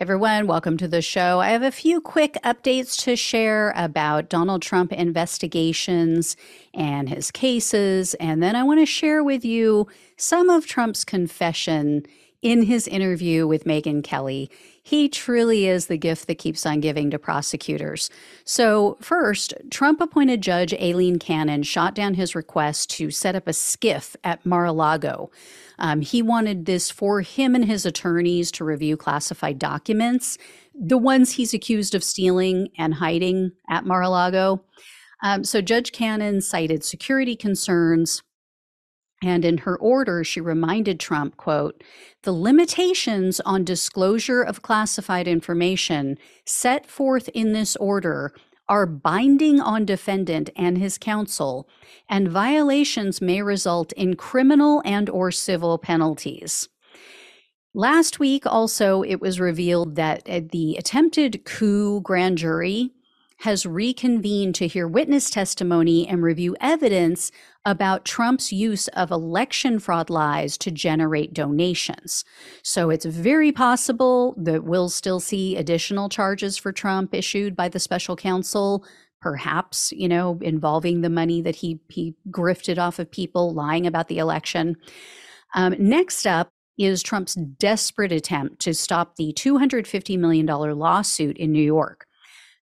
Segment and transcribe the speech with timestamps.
[0.00, 1.40] everyone, welcome to the show.
[1.40, 6.38] I have a few quick updates to share about Donald Trump investigations
[6.72, 8.14] and his cases.
[8.14, 12.06] And then I want to share with you some of Trump's confession
[12.42, 14.50] in his interview with Megyn Kelly.
[14.82, 18.08] He truly is the gift that keeps on giving to prosecutors.
[18.44, 23.52] So, first, Trump appointed Judge Aileen Cannon shot down his request to set up a
[23.52, 25.30] SCIF at Mar a Lago.
[25.78, 30.38] Um, he wanted this for him and his attorneys to review classified documents,
[30.74, 34.64] the ones he's accused of stealing and hiding at Mar a Lago.
[35.22, 38.22] Um, so Judge Cannon cited security concerns.
[39.22, 41.82] And in her order, she reminded Trump, quote,
[42.22, 46.16] the limitations on disclosure of classified information
[46.46, 48.32] set forth in this order
[48.68, 51.68] are binding on defendant and his counsel
[52.08, 56.68] and violations may result in criminal and or civil penalties.
[57.74, 62.90] Last week also it was revealed that uh, the attempted coup grand jury
[63.38, 67.32] has reconvened to hear witness testimony and review evidence
[67.64, 72.24] about Trump's use of election fraud lies to generate donations.
[72.62, 77.78] So it's very possible that we'll still see additional charges for Trump issued by the
[77.78, 78.84] special counsel,
[79.20, 84.08] perhaps, you know, involving the money that he he grifted off of people lying about
[84.08, 84.76] the election.
[85.54, 91.62] Um, next up is Trump's desperate attempt to stop the $250 million lawsuit in New
[91.62, 92.06] York.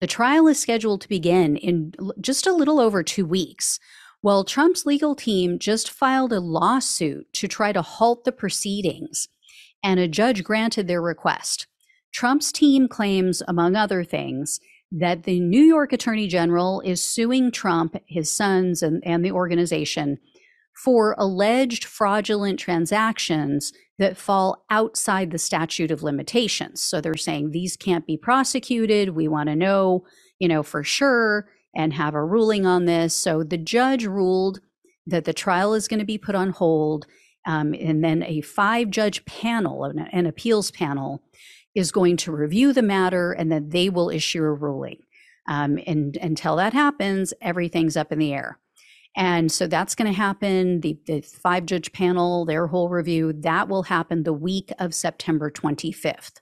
[0.00, 3.78] The trial is scheduled to begin in just a little over two weeks.
[4.22, 9.28] Well, Trump's legal team just filed a lawsuit to try to halt the proceedings,
[9.82, 11.66] and a judge granted their request.
[12.12, 14.60] Trump's team claims, among other things,
[14.92, 20.18] that the New York Attorney General is suing Trump, his sons, and, and the organization
[20.74, 26.82] for alleged fraudulent transactions that fall outside the statute of limitations.
[26.82, 29.10] So they're saying these can't be prosecuted.
[29.10, 30.04] We want to know,
[30.38, 33.14] you know, for sure and have a ruling on this.
[33.14, 34.60] So the judge ruled
[35.06, 37.06] that the trial is going to be put on hold.
[37.46, 41.22] Um, and then a five judge panel, an, an appeals panel,
[41.74, 44.98] is going to review the matter and then they will issue a ruling.
[45.48, 48.58] Um, and until that happens, everything's up in the air.
[49.16, 50.80] And so that's going to happen.
[50.80, 55.50] The, the five judge panel, their whole review, that will happen the week of September
[55.50, 56.40] 25th.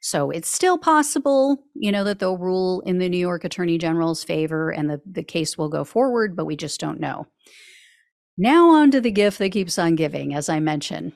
[0.00, 4.22] So it's still possible, you know, that they'll rule in the New York Attorney General's
[4.22, 7.26] favor and the, the case will go forward, but we just don't know.
[8.36, 11.12] Now, on to the gift that keeps on giving, as I mentioned.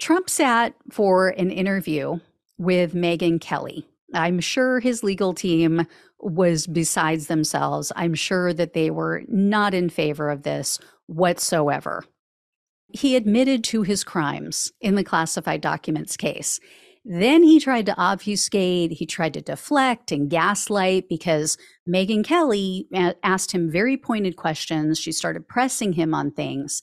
[0.00, 2.18] Trump sat for an interview
[2.58, 3.86] with Megyn Kelly.
[4.12, 5.86] I'm sure his legal team
[6.18, 7.92] was besides themselves.
[7.94, 12.04] I'm sure that they were not in favor of this whatsoever.
[12.88, 16.60] He admitted to his crimes in the classified documents case.
[17.04, 21.58] Then he tried to obfuscate, he tried to deflect and gaslight because
[21.88, 22.86] Megyn Kelly
[23.24, 25.00] asked him very pointed questions.
[25.00, 26.82] She started pressing him on things.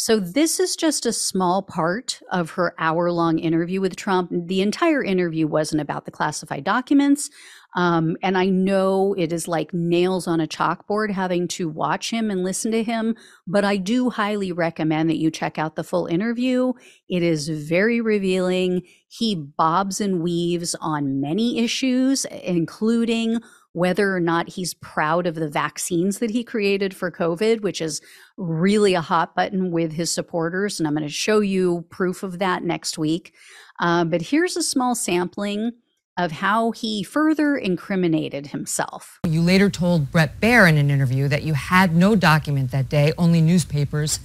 [0.00, 4.30] So, this is just a small part of her hour long interview with Trump.
[4.32, 7.30] The entire interview wasn't about the classified documents.
[7.74, 12.30] Um, and I know it is like nails on a chalkboard having to watch him
[12.30, 13.16] and listen to him,
[13.48, 16.74] but I do highly recommend that you check out the full interview.
[17.08, 18.82] It is very revealing.
[19.08, 23.40] He bobs and weaves on many issues, including
[23.78, 28.00] whether or not he's proud of the vaccines that he created for COVID, which is
[28.36, 30.78] really a hot button with his supporters.
[30.78, 33.32] And I'm going to show you proof of that next week.
[33.80, 35.72] Uh, but here's a small sampling
[36.16, 39.20] of how he further incriminated himself.
[39.24, 43.12] You later told Brett Baier in an interview that you had no document that day,
[43.16, 44.18] only newspapers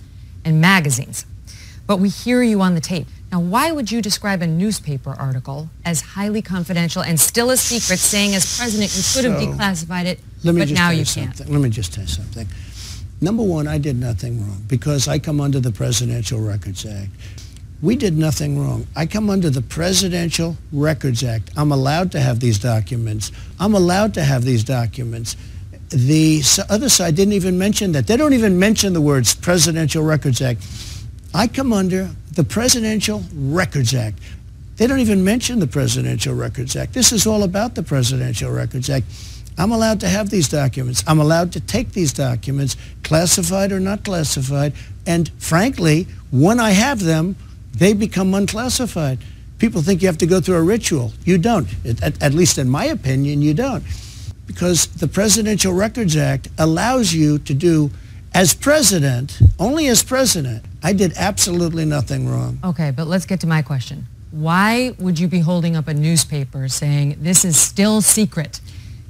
[0.43, 1.27] and magazines.
[1.85, 3.07] But we hear you on the tape.
[3.33, 7.97] Now, why would you describe a newspaper article as highly confidential and still a secret,
[7.97, 11.33] saying as president you could have declassified it, but now you something.
[11.37, 11.49] can't?
[11.49, 12.47] Let me just tell you something.
[13.21, 17.09] Number one, I did nothing wrong because I come under the Presidential Records Act.
[17.81, 18.85] We did nothing wrong.
[18.95, 21.49] I come under the Presidential Records Act.
[21.57, 23.31] I'm allowed to have these documents.
[23.59, 25.37] I'm allowed to have these documents.
[25.89, 28.05] The other side didn't even mention that.
[28.05, 30.63] They don't even mention the words Presidential Records Act.
[31.33, 34.19] I come under the Presidential Records Act.
[34.77, 36.93] They don't even mention the Presidential Records Act.
[36.93, 39.05] This is all about the Presidential Records Act.
[39.57, 41.03] I'm allowed to have these documents.
[41.05, 44.73] I'm allowed to take these documents, classified or not classified.
[45.05, 47.35] And frankly, when I have them,
[47.71, 49.19] they become unclassified.
[49.59, 51.13] People think you have to go through a ritual.
[51.23, 51.67] You don't.
[51.85, 53.83] At, at least in my opinion, you don't.
[54.47, 57.91] Because the Presidential Records Act allows you to do
[58.33, 62.59] as president, only as president, I did absolutely nothing wrong.
[62.63, 64.05] Okay, but let's get to my question.
[64.31, 68.59] why would you be holding up a newspaper saying this is still secret?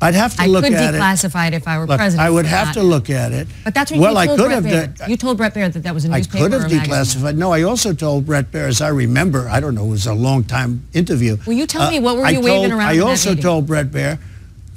[0.01, 0.75] I'd have to I look at it.
[0.75, 2.27] I could declassify it if I were Look, president.
[2.27, 3.47] I would have not- to look at it.
[3.63, 4.89] But that's what well, you I told could Brett have.
[4.89, 4.97] Baier.
[4.97, 7.37] done- You told Brett Baier that that was a I newspaper I could have declassified.
[7.37, 10.13] No, I also told Brett Baier, as I remember, I don't know, it was a
[10.13, 11.37] long time interview.
[11.45, 13.65] Will you tell me what were uh, I you waving told- around I also told
[13.65, 14.19] Brett Baier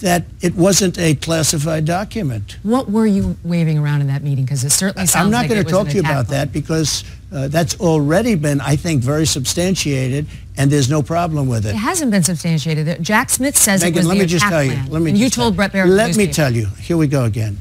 [0.00, 2.58] that it wasn't a classified document.
[2.62, 4.44] What were you waving around in that meeting?
[4.44, 6.46] Because it certainly sounds I'm not like going to talk to you about plan.
[6.48, 7.02] that because
[7.32, 10.26] uh, that's already been, I think, very substantiated,
[10.58, 11.70] and there's no problem with it.
[11.70, 13.02] It hasn't been substantiated.
[13.02, 14.78] Jack Smith says it Megyn, was let the me just tell you.
[14.88, 15.86] Let me and you told Brett Baier.
[15.88, 16.66] Let me tell you.
[16.78, 17.58] Here we go again.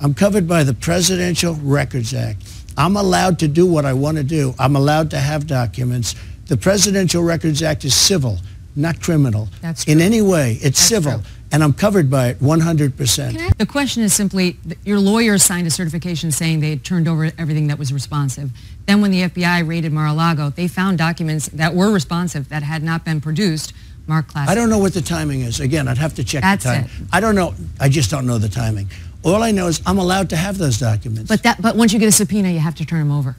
[0.00, 2.42] I'm covered by the Presidential Records Act.
[2.76, 4.54] I'm allowed to do what I want to do.
[4.58, 6.16] I'm allowed to have documents.
[6.46, 8.38] The Presidential Records Act is civil,
[8.76, 9.48] not criminal.
[9.62, 11.22] That's In any way, it's That's civil, true.
[11.54, 13.56] And I'm covered by it 100%.
[13.58, 17.68] The question is simply, your lawyers signed a certification saying they had turned over everything
[17.68, 18.50] that was responsive.
[18.86, 23.04] Then when the FBI raided Mar-a-Lago, they found documents that were responsive that had not
[23.04, 23.72] been produced,
[24.08, 24.50] marked classified.
[24.50, 25.60] I don't know what the timing is.
[25.60, 26.84] Again, I'd have to check That's the time.
[26.86, 26.90] it.
[27.12, 27.54] I don't know.
[27.78, 28.90] I just don't know the timing.
[29.22, 31.28] All I know is I'm allowed to have those documents.
[31.28, 33.36] But that, but once you get a subpoena, you have to turn them over.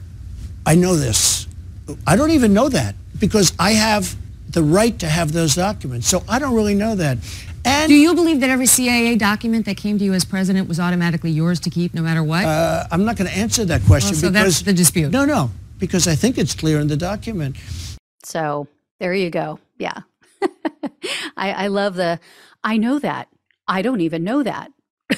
[0.64, 1.46] I know this.
[2.06, 4.16] I don't even know that because I have
[4.48, 6.08] the right to have those documents.
[6.08, 7.18] So I don't really know that.
[7.66, 10.78] And Do you believe that every CIA document that came to you as president was
[10.78, 12.44] automatically yours to keep no matter what?
[12.44, 15.10] uh, I'm not going to answer that question Well, so because that's the dispute.
[15.10, 17.56] No, no, because I think it's clear in the document.
[18.22, 18.68] So
[19.00, 19.58] there you go.
[19.78, 20.02] Yeah.
[21.36, 22.20] I, I love the,
[22.62, 23.28] I know that.
[23.66, 24.70] I don't even know that.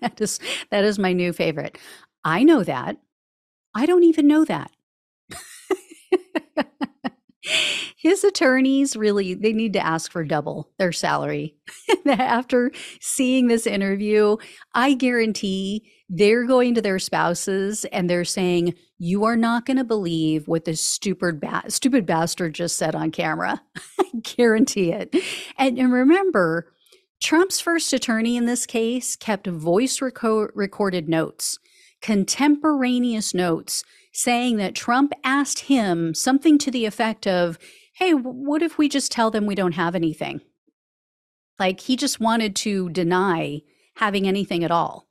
[0.00, 0.38] that is
[0.70, 1.78] that is my new favorite.
[2.24, 2.96] I know that.
[3.74, 4.70] I don't even know that.
[8.04, 11.56] His attorneys really they need to ask for double their salary.
[12.06, 12.70] After
[13.00, 14.36] seeing this interview,
[14.74, 19.84] I guarantee they're going to their spouses and they're saying, "You are not going to
[19.84, 23.62] believe what this stupid ba- stupid bastard just said on camera."
[23.98, 25.16] I guarantee it.
[25.56, 26.70] And, and remember,
[27.22, 31.58] Trump's first attorney in this case kept voice reco- recorded notes,
[32.02, 37.58] contemporaneous notes, saying that Trump asked him something to the effect of,
[37.94, 40.40] Hey, what if we just tell them we don't have anything?
[41.58, 43.62] Like he just wanted to deny
[43.96, 45.06] having anything at all.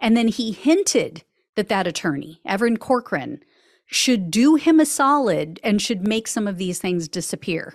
[0.00, 1.24] And then he hinted
[1.56, 3.40] that that attorney, Evan Corcoran,
[3.84, 7.74] should do him a solid and should make some of these things disappear.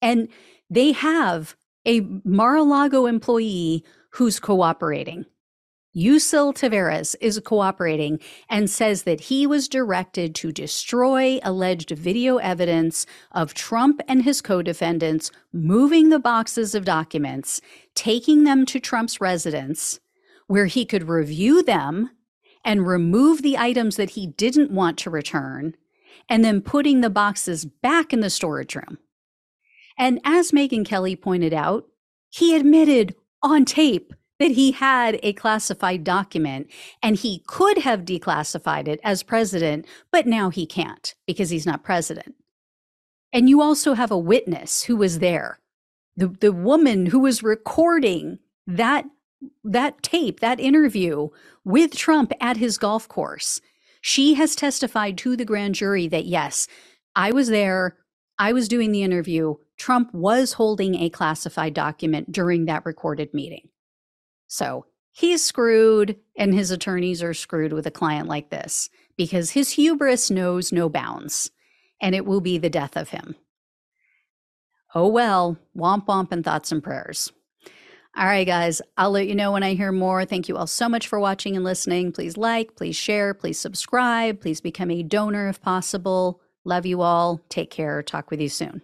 [0.00, 0.28] And
[0.70, 5.26] they have a Mar-a-Lago employee who's cooperating.
[5.96, 13.06] Yuscil Taveras is cooperating and says that he was directed to destroy alleged video evidence
[13.32, 17.60] of Trump and his co defendants moving the boxes of documents,
[17.94, 19.98] taking them to Trump's residence,
[20.46, 22.10] where he could review them
[22.64, 25.74] and remove the items that he didn't want to return,
[26.28, 28.98] and then putting the boxes back in the storage room.
[29.96, 31.86] And as Megyn Kelly pointed out,
[32.28, 36.70] he admitted on tape that he had a classified document
[37.02, 41.84] and he could have declassified it as president, but now he can't because he's not
[41.84, 42.34] president.
[43.32, 45.58] And you also have a witness who was there.
[46.16, 49.04] The, the woman who was recording that
[49.62, 51.28] that tape, that interview
[51.64, 53.60] with Trump at his golf course.
[54.00, 56.66] She has testified to the grand jury that yes,
[57.14, 57.96] I was there,
[58.38, 59.54] I was doing the interview.
[59.76, 63.68] Trump was holding a classified document during that recorded meeting.
[64.48, 69.70] So he's screwed, and his attorneys are screwed with a client like this because his
[69.70, 71.50] hubris knows no bounds,
[72.00, 73.36] and it will be the death of him.
[74.94, 77.30] Oh well, womp womp and thoughts and prayers.
[78.16, 80.24] All right, guys, I'll let you know when I hear more.
[80.24, 82.10] Thank you all so much for watching and listening.
[82.10, 86.40] Please like, please share, please subscribe, please become a donor if possible.
[86.64, 87.40] Love you all.
[87.48, 88.02] Take care.
[88.02, 88.82] Talk with you soon.